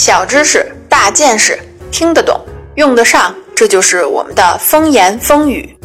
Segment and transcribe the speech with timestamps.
[0.00, 1.58] 小知识，大见识，
[1.92, 2.42] 听得懂，
[2.76, 5.76] 用得上，这就是我们的风言风语。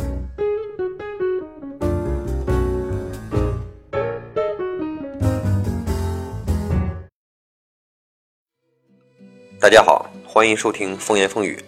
[9.59, 11.59] 大家好，欢迎收听风言风语。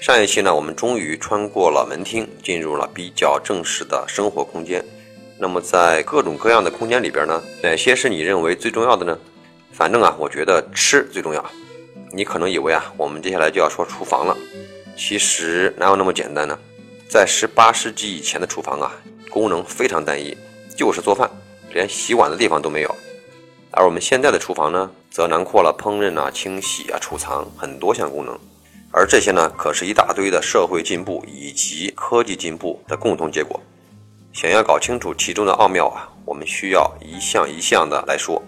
[0.00, 4.82] 上一期呢，我们终于穿过了门厅，进入了比较正式的生活空间。
[5.38, 9.18] 那么，在各种各样的空间里边呢，哪些是你认为最重要的呢？
[9.72, 11.44] 反正啊，我觉得吃最重要。
[12.12, 14.36] 你可能以为啊，我们接下来就要说厨房了，
[14.96, 16.58] 其实哪有那么简单呢？
[17.08, 18.92] 在十八世纪以前的厨房啊，
[19.30, 20.36] 功能非常单一，
[20.76, 21.30] 就是做饭，
[21.72, 22.94] 连洗碗的地方都没有。
[23.70, 28.38] 而我们现在的厨房呢，则囊括了烹饪啊、清洗啊、储藏很多项功能，
[28.90, 33.60] 而这些呢，可是一大堆的社会进步以及科技进步的共同结果。
[34.32, 38.42] 想要搞清楚其中的奥妙啊，我们需要一项一项的来说。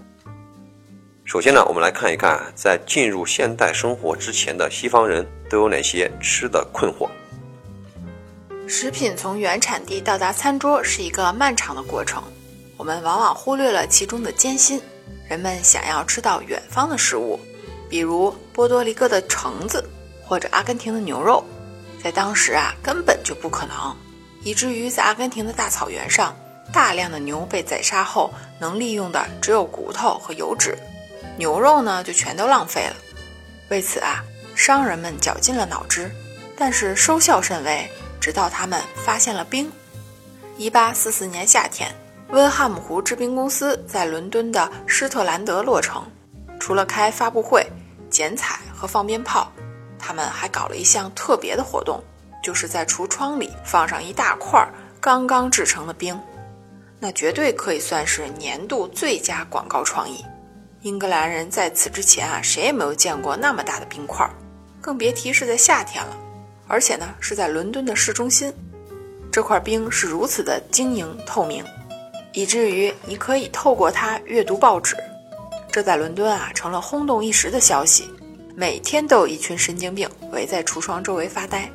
[1.29, 7.07] 首先呢，我们来看一看，在进入现代生活之前的西方人都有哪些吃的困惑。
[8.67, 12.23] 食品从原产地到达餐桌是一个漫长的过程，
[12.79, 14.81] 我们往往忽略了其中的艰辛。
[15.29, 17.39] 人们想要吃到远方的食物，
[17.91, 19.87] 比如波多黎各的橙子
[20.25, 21.45] 或者阿根廷的牛肉，
[22.03, 23.95] 在当时啊根本就不可能。
[24.43, 26.35] 以至于在阿根廷的大草原上，
[26.73, 30.75] 大量的牛被宰杀后，能利用的只有骨头和油脂，
[31.39, 32.97] 牛肉呢就全都浪费了。
[33.71, 34.23] 为此啊，
[34.55, 36.11] 商人们绞尽了脑汁，
[36.57, 37.89] 但是收效甚微。
[38.21, 39.71] 直到他们发现了冰。
[40.59, 41.89] 1844年夏天，
[42.31, 46.05] 温汉姆湖制冰公司在伦敦的施特兰德落成。
[46.59, 47.65] 除了开发布会、
[48.11, 49.51] 剪彩和放鞭炮，
[49.99, 52.03] 他们还搞了一项特别的活动。
[52.43, 54.67] 就是在橱窗里放上一大块
[55.01, 56.21] 刚刚制成的冰，
[56.99, 60.25] 那绝对可以算是年度最佳广告创意。
[60.83, 64.29] 英格兰人在此之前啊，谁也没有见过那么大的冰块，
[64.81, 66.17] 更别提是在夏天了。
[66.69, 68.53] 而且呢，是在伦敦的市中心，
[69.33, 71.65] 这块冰是如此的晶莹透明，
[72.33, 74.97] 以至于你可以透过它阅读报纸。
[75.73, 78.09] 这在伦敦啊，成了轰动一时的消息。
[78.55, 81.71] 每天都有一群神经病围在橱窗周围发呆。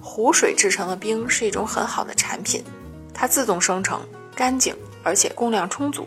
[0.00, 2.62] 湖水制成的冰是一种很好的产品，
[3.12, 4.00] 它自动生成、
[4.34, 6.06] 干净，而且供量充足。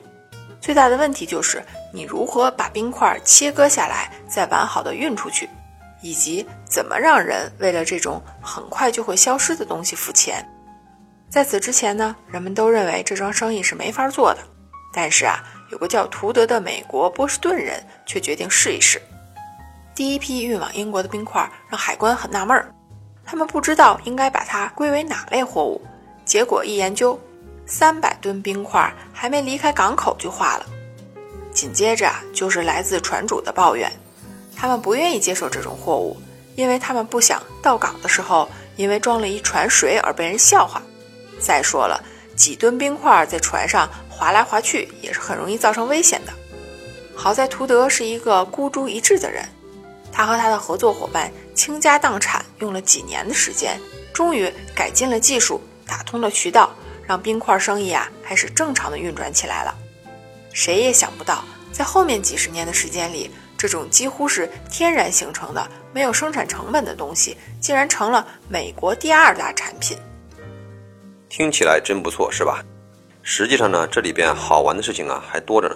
[0.62, 1.62] 最大的问题就是
[1.92, 5.50] 你如何把冰块切割下来，再完好的运出去，
[6.02, 10.48] 以及怎么让人为了这种很快就会消失的东西付钱。
[11.30, 14.40] 在此之前呢，人们都认为这桩生意是没法做的。
[14.94, 19.02] 但是啊，有个叫图德的美国波士顿人却决定试一试。
[19.96, 22.72] 第一批运往英国的冰块让海关很纳闷儿。
[23.24, 25.82] 他们不知道应该把它归为哪类货物，
[26.26, 27.18] 结果一研究，
[27.72, 30.66] 三百吨冰块还没离开港口就化了。
[31.54, 33.90] 紧接着就是来自船主的抱怨，
[34.58, 36.22] 他们不愿意接受这种货物，
[36.56, 40.82] 因为他们不想到港的时候因为装了一船水而被人笑话。
[41.40, 42.04] 再说了，
[42.36, 46.34] 几吨冰块在船上划来划去也是很容易造成危险的。
[47.16, 49.46] 好在图德是一个孤注一掷的人。
[50.12, 53.80] 他和他的合作伙伴倾家荡产，用了几年的时间，
[54.14, 56.70] 终于改进了技术，打通了渠道，
[57.08, 59.76] 让冰块生意啊开始正常的运转起来了。
[60.54, 69.98] 谁也想不到，在后面几十年的时间里，这种几乎是天然形成的、没有生产成本的东西，竟然成了美国第二大产品。
[71.30, 72.64] 听起来真不错，是吧？
[73.24, 75.76] 实际上呢，这里边好玩的事情啊还多着呢。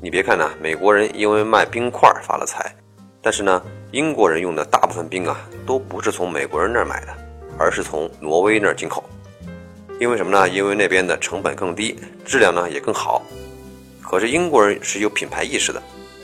[0.00, 2.74] 你别看呢，美国人因为卖冰块发了财。
[3.22, 7.14] 但是呢，英国人用的大部分冰啊，都不是从美国人那儿买的，
[7.58, 9.04] 而是从挪威那儿进口。
[10.00, 10.48] 因为什么呢？
[10.48, 11.94] 因为那边的成本更低，
[12.24, 13.22] 质量呢也更好。
[14.00, 15.82] 可是英国人是有品牌意识的，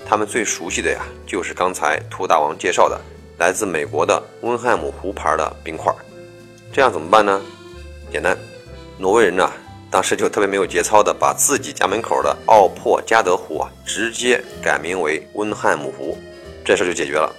[0.09, 2.99] 他们最熟悉的呀，就是刚才兔大王介绍的
[3.37, 5.95] 来自美国的温汉姆湖牌的冰块。
[6.73, 7.39] 这样怎么办呢？
[8.11, 8.35] 简单，
[8.97, 9.53] 挪威人呢，
[9.91, 16.17] 当时就特别没有节操的，把自己家门口的奥珀加德湖啊，直接改名为温汉姆湖。
[16.65, 17.31] 这事就解决了。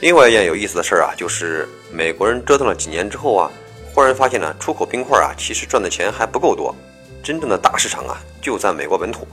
[0.00, 3.50] 另外一件有意思的事儿啊，就是美国人折腾了几年之后啊，
[3.96, 6.76] 忽然发现呢，出口冰块啊，其实赚的钱还不够多。
[7.22, 9.26] 真正的大市场啊，就在美国本土。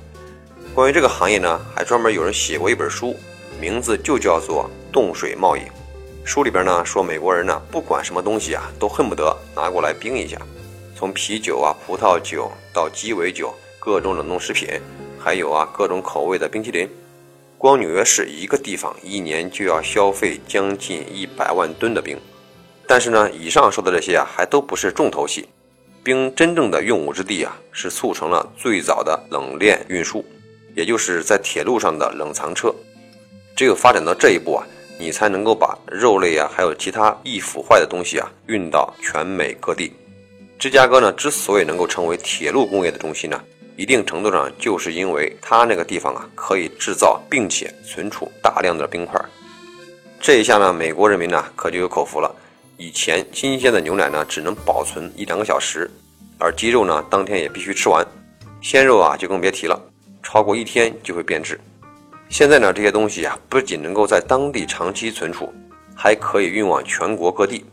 [0.74, 3.14] 关于这个行业呢，还专门有人写过一本书，
[3.60, 5.60] 名字就叫做《冻水贸易》。
[6.24, 10.38] 书里边呢说，美国人呢，不管什么东西啊，都恨不得拿过来冰一下，
[10.96, 14.70] 从啤酒啊、葡萄酒到鸡尾酒，各种冷冻食品，
[15.20, 16.90] 还有啊各种口味的冰淇淋。
[17.58, 22.18] 光纽约市一个地方一年就要消费将近一百万吨的冰，
[22.86, 25.48] 但是呢，以上说的这些啊，还都不是重头戏。
[26.04, 30.24] 冰真正的用武之地啊，是促成了最早的冷链运输，
[30.76, 32.76] 也就是在铁路上的冷藏车。
[33.56, 34.68] 只有发展到这一步啊，
[35.00, 39.94] 你才能够把肉类啊，还有其他易腐坏的东西啊，运到全美各地。
[40.60, 43.42] 芝加哥呢，之所以能够成为铁路工业的中心呢，
[43.78, 49.20] 一定程度上就是因为它那个地方啊，可以制造并且存储大量的冰块。
[50.20, 52.34] 这一下呢，美国人民呢可就有口福了。
[52.84, 55.90] 以前新鲜的牛奶呢，只能保存一两个小时，
[56.38, 58.06] 而鸡肉呢，当天也必须吃完。
[58.62, 59.82] 鲜肉啊，就更别提了，
[60.22, 61.58] 超过一天就会变质。
[62.28, 65.50] 现在呢，这些东西啊，不仅能够在当地长期存储，
[65.96, 67.64] 还可以运往全国各地。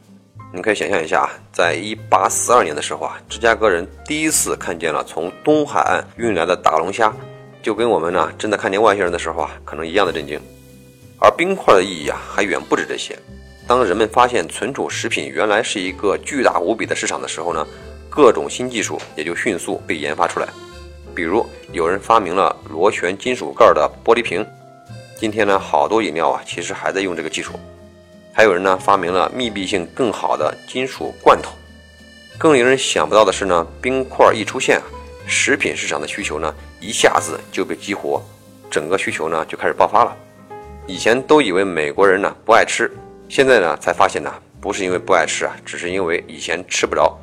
[0.54, 7.12] 你可以想象一下啊，在一八四二年的时候啊，芝加哥人第一次看见了从东海岸运来的大龙虾，
[7.60, 10.40] 就跟我们呢真的看见外星人的时候啊，可能一样的震惊。
[11.18, 13.18] 而冰块的意义啊，还远不止这些。
[13.70, 17.64] 当人们发现存储食品原来是一个巨大无比的市场的时候呢，
[18.08, 20.48] 各种新技术也就迅速被研发出来。
[21.14, 24.44] 比如，有人发明了螺旋金属盖的玻璃瓶，
[25.16, 27.52] 今天呢，好多饮料啊，其实还在用这个技术。
[28.32, 31.52] 还有人呢，发明了密闭性更好的金属罐头。
[32.38, 34.80] 更令人想不到的是呢，冰块一出现，
[35.28, 38.20] 食品市场的需求呢，一下子就被激活，
[38.68, 40.16] 整个需求呢就开始爆发了。
[40.88, 42.90] 以前都以为美国人呢不爱吃，
[43.30, 44.28] 现在呢才发现呢
[44.60, 47.16] 不是因为不爱吃啊，只是因为以前吃不着。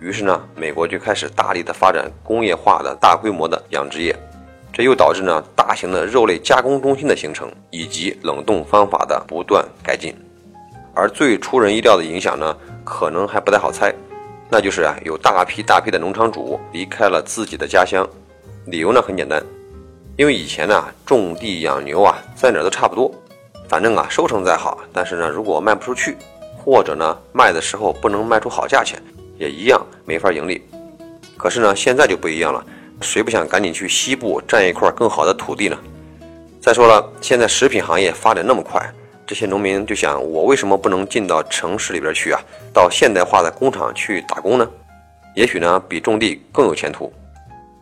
[0.00, 4.16] 于是呢，美国就开始大力的发展工业化的大规模的养殖业，
[4.72, 10.16] 这又导致呢大型的肉类加工中心的形成，以及冷冻方法的不断改进。
[10.94, 13.94] 而最出人意料的影响呢，可能还不太好猜，
[14.48, 18.08] 那就是啊有大批大批的农场主离开了自己的家乡，
[18.64, 19.44] 理由呢很简单。
[20.16, 23.12] 因为以前呢，种地养牛啊，在哪都差不多，
[23.70, 26.16] 反正啊，收成再好，但是呢，如果卖不出去，
[26.58, 29.00] 或者呢，卖的时候不能卖出好价钱，
[29.38, 30.60] 也一样没法盈利。
[31.36, 32.66] 可是呢，现在就不一样了，
[33.00, 35.78] 谁不想赶紧去西部占一块更好的土地呢？
[36.60, 38.84] 再说了，现在食品行业发展那么快，
[39.24, 42.40] 这些农民就想，我为什么不能进到城市里边去啊？
[42.74, 44.68] 到现代化的工厂去打工呢？
[45.36, 47.12] 也许呢，比种地更有前途。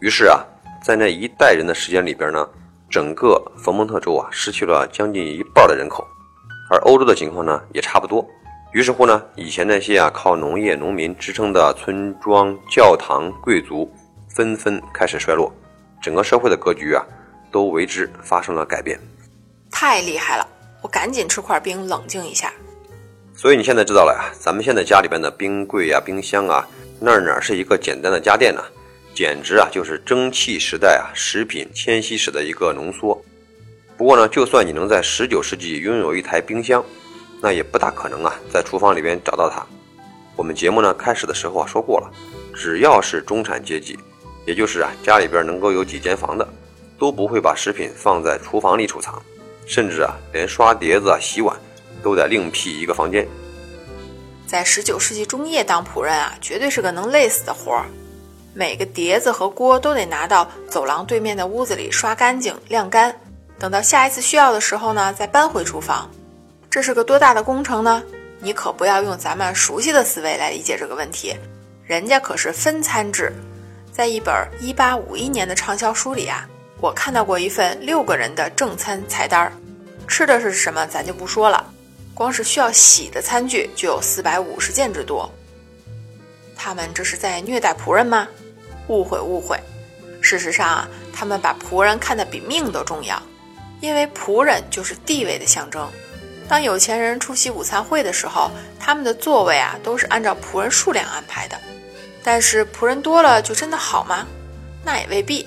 [0.01, 0.45] 于是啊。
[0.81, 2.49] 在那一代人的时间里边呢，
[2.91, 6.07] 整个佛蒙特州啊失去了将近一半的人口，
[6.71, 8.27] 而欧洲的情况呢也差不多。
[8.73, 13.91] 于是乎呢，以前那些啊靠农业农民支撑的村庄、教堂、贵族
[14.29, 15.53] 纷纷开始衰落，
[16.03, 17.05] 整个社会的格局啊
[17.51, 18.99] 都为之发生了改变。
[19.71, 20.47] 太厉害了！
[20.83, 22.53] 我赶紧吃块冰冷静一下。
[23.35, 26.67] 所以你现在知道了呀，咱们现在家里边的冰柜啊、冰箱啊，
[27.01, 28.63] 那儿哪是一个简单的家电呢？
[29.19, 33.21] 简直啊，就是蒸汽时代啊，食品迁徙史的一个浓缩。
[33.97, 36.85] 不过呢，就算你能在十九世纪拥有一台冰箱，
[37.43, 39.67] 那也不大可能啊，在厨房里边找到它。
[40.37, 42.09] 我们节目呢开始的时候啊说过了，
[42.55, 43.99] 只要是中产阶级，
[44.47, 46.49] 也就是啊家里边能够有几间房的，
[46.97, 49.21] 都不会把食品放在厨房里储藏，
[49.67, 51.59] 甚至啊连刷碟子啊、洗碗
[52.05, 53.27] 都得另辟一个房间。
[54.47, 57.85] 在十九世纪中叶当仆人啊，绝对是个能累死的活儿。
[58.55, 63.15] 每个碟子和锅都得拿到走廊对面的屋子里刷干净、晾干，
[63.59, 66.11] 等到下一次需要的时候呢，再搬回厨房。
[66.69, 68.03] 这是个多大的工程呢？
[68.41, 71.35] 你可不要用咱们熟悉的思维来理解这个问题，
[71.85, 73.33] 人家可是分餐制。
[73.91, 76.49] 在一本1851年的畅销书里啊，
[76.81, 79.53] 我看到过一份六个人的正餐菜单儿，
[80.07, 81.69] 吃的是什么咱就不说了，
[82.15, 85.29] 光是需要洗的餐具就有450件之多。
[86.59, 88.27] 他们这是在虐待仆人吗？
[88.89, 89.59] 误会误会，
[90.21, 93.23] 事实上啊，他们把仆人看得比命都重要，
[93.81, 95.89] 因为仆人就是地位的象征。
[96.49, 98.51] 当有钱人出席午餐会的时候，
[98.81, 101.57] 他们的座位啊都是按照仆人数量安排的。
[102.25, 104.27] 但是仆人多了就真的好吗？
[104.85, 105.47] 那也未必。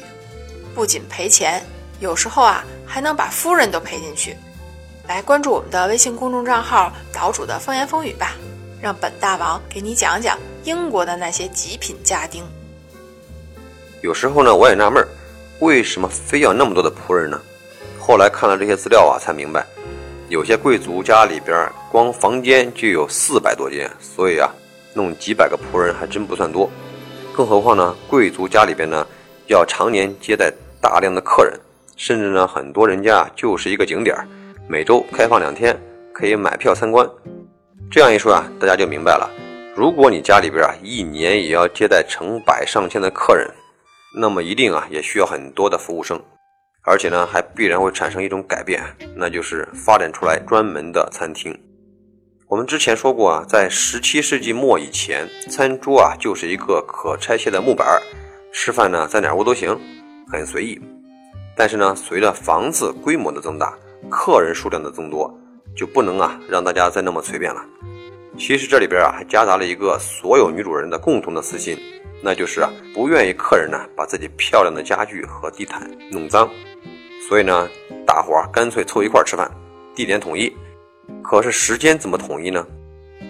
[0.74, 1.62] 不仅赔钱，
[2.00, 4.38] 有时候啊还能把夫人都赔进去。
[5.08, 8.36] 来关注我们的微信公众账号“岛主的风言风语”吧，
[8.81, 12.43] 让本大王给你讲讲英国的那些极品家丁。
[14.01, 15.07] 有时候呢，我也纳闷儿，
[15.59, 17.39] 为什么非要那么多的仆人呢？
[18.00, 19.63] 后来看了这些资料啊，才明白，
[20.27, 24.50] 有些贵族家里边光房间就有四百多间，所以啊，
[24.95, 26.67] 弄几百个仆人还真不算多。
[27.31, 29.05] 更何况呢，贵族家里边呢，
[29.45, 31.53] 要常年接待大量的客人，
[31.95, 34.17] 甚至呢，很多人家就是一个景点，
[34.67, 35.79] 每周开放两天，
[36.11, 37.07] 可以买票参观。
[37.91, 39.29] 这样一说啊，大家就明白了，
[39.75, 43.45] 如果你家里边啊，一年也要接待成百上千的客人。
[44.15, 46.17] 那么一定啊，也需要很多的服务生，
[46.86, 48.81] 而且呢，还必然会产生一种改变，
[49.13, 51.53] 那就是发展出来专门的餐厅。
[52.48, 58.00] 我们之前说过啊，在十七世纪末以前，餐桌啊就是一个可拆卸的木板儿，
[58.53, 59.77] 吃饭呢在哪屋都行，
[60.31, 60.79] 很随意。
[61.57, 63.77] 但是呢，随着房子规模的增大，
[64.10, 65.29] 客人数量的增多，
[65.75, 67.63] 就不能啊让大家再那么随便了。
[68.37, 71.77] 其实这里边啊还夹杂了一个所有女主人的共同的私心，
[72.23, 76.49] 那就是啊不愿意客人呢把自己漂亮的家具和地毯弄脏，
[77.27, 77.67] 所以呢
[78.05, 79.49] 大伙儿干脆凑一块儿吃饭，
[79.93, 80.51] 地点统一。
[81.21, 82.65] 可是时间怎么统一呢？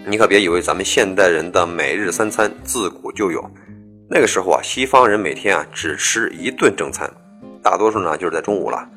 [0.06, 3.44] 你可别以为咱们现代人的每日三餐自古就有，
[4.08, 7.12] 那个时候啊西方人每天啊只吃一顿正餐，
[7.62, 8.88] 大多数呢就是在中午了。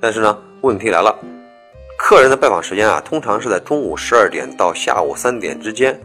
[0.00, 1.18] 但是呢问题来了。
[1.96, 5.98] 客人的拜访时间啊，通常是在中午十二点到下午三点之间，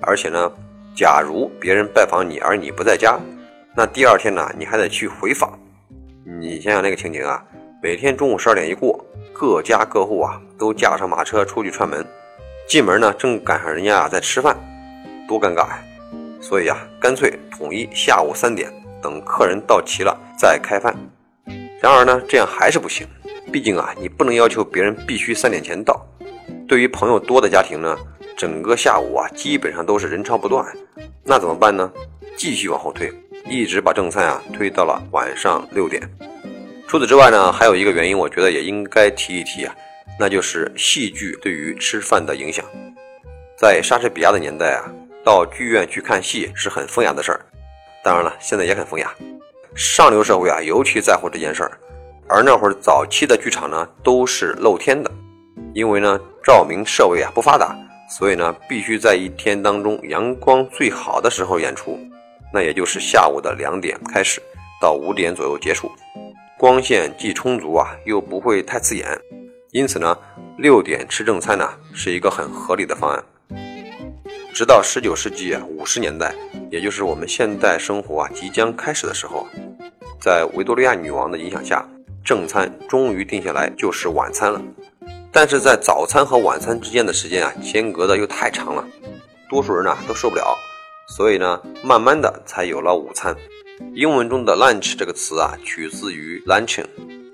[0.00, 0.50] 而且呢，
[0.94, 3.18] 假如别人拜访你而你不在家，
[3.74, 5.58] 那第二天呢，你还得去回访。
[6.24, 7.42] 你想想那个情景啊，
[7.82, 12.06] 每天中午十二点一过，各家各户啊都驾上马车出去串门，
[12.68, 14.56] 进门呢正赶上人家啊在吃饭，
[15.26, 15.82] 多尴尬呀！
[16.40, 20.94] 所以啊，干脆统一下午三点，等客人到齐了再开饭。
[21.80, 23.06] 然而呢，这样还是不行。
[23.52, 26.06] 毕竟啊，你不能要求别人必须三点前到。
[26.68, 27.96] 对于朋友多的家庭呢，
[28.36, 30.64] 整个下午啊，基本上都是人潮不断。
[31.24, 31.92] 那怎么办呢？
[32.36, 33.12] 继续往后推，
[33.48, 36.00] 一直把正餐啊推到了晚上六点。
[36.86, 39.74] 除此之外呢，还有一个原因，我觉得也应该提一提啊，
[40.18, 42.64] 那就是戏剧对于吃饭的影响。
[43.58, 44.90] 在莎士比亚的年代啊，
[45.24, 47.40] 到剧院去看戏是很风雅的事儿。
[48.02, 49.12] 当然了，现在也很风雅。
[49.74, 51.78] 上流社会啊，尤其在乎这件事儿。
[52.32, 55.10] 而那会儿早期的剧场呢，都是露天的，
[55.74, 57.76] 因为呢照明设备啊不发达，
[58.08, 61.98] 所以呢必须在一天当中阳光最好的时候演出，
[62.54, 64.40] 那也就是下午的两点开始，
[64.80, 65.90] 到五点左右结束，
[66.56, 69.06] 光线既充足啊，又不会太刺眼，
[69.72, 70.16] 因此呢
[70.56, 73.24] 六点吃正餐呢是一个很合理的方案。
[74.54, 76.32] 直到十九世纪五十年代，
[76.70, 79.48] 也就是我们现代生活啊即将开始的时候，
[80.20, 81.84] 在维多利亚女王的影响下。
[82.24, 84.62] 正餐终于定下来就是晚餐了，
[85.32, 88.86] 但是在早餐和晚餐之间的时间啊，间隔的又太长了，
[89.48, 90.56] 多数人呢都受不了，
[91.08, 93.34] 所以呢，慢慢的才有了午餐。
[93.94, 96.84] 英文中的 lunch 这个词啊，取自于 luncheon，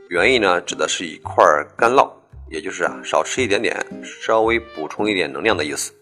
[0.09, 1.45] 原意呢指的是一块
[1.77, 2.09] 干酪，
[2.49, 3.77] 也就是啊少吃一点点，
[4.23, 5.93] 稍微补充一点能量的意思。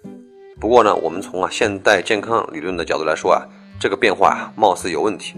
[0.61, 3.43] 不过呢，我们从啊现代健康理论的角度来说啊，
[3.81, 5.35] 这个变化啊貌似有问题，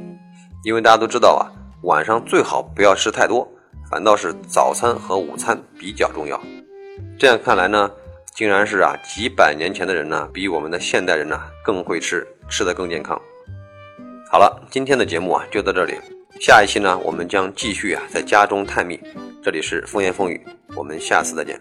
[0.64, 1.46] 因为大家都知道啊。
[1.86, 3.48] 晚上最好不要吃太多，
[3.88, 6.40] 反倒是早餐和午餐比较重要。
[7.16, 7.88] 这样看来呢，
[8.34, 13.16] 竟然是啊，几百年前的人呢，比我们的现代人呢更会吃，吃得更健康。
[14.28, 15.94] 好了，今天的节目啊就到这里，
[16.40, 19.00] 下一期呢我们将继续啊在家中探秘。
[19.40, 21.60] 这里是风言风语，我们下次再见。